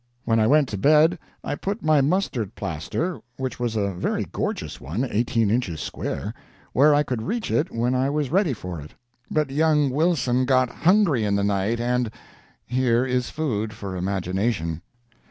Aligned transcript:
When 0.25 0.39
I 0.39 0.47
went 0.47 0.67
to 0.69 0.79
bed, 0.79 1.19
I 1.43 1.53
put 1.53 1.83
my 1.83 2.01
mustard 2.01 2.55
plaster 2.55 3.19
which 3.37 3.59
was 3.59 3.75
a 3.75 3.93
very 3.93 4.25
gorgeous 4.25 4.81
one, 4.81 5.03
eighteen 5.03 5.51
inches 5.51 5.79
square 5.79 6.33
where 6.73 6.95
I 6.95 7.03
could 7.03 7.21
reach 7.21 7.51
it 7.51 7.69
when 7.71 7.93
I 7.93 8.09
was 8.09 8.31
ready 8.31 8.53
for 8.53 8.81
it. 8.81 8.95
But 9.29 9.51
young 9.51 9.91
Wilson 9.91 10.45
got 10.45 10.71
hungry 10.71 11.23
in 11.23 11.35
the 11.35 11.43
night, 11.43 11.79
and 11.79 12.09
here 12.65 13.05
is 13.05 13.29
food 13.29 13.73
for 13.73 13.91
the 13.91 13.97
imagination. 13.97 14.81